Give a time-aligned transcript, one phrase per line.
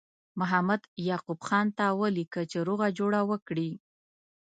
[0.39, 3.71] محمد یعقوب خان ته ولیکه چې روغه جوړه وکړي.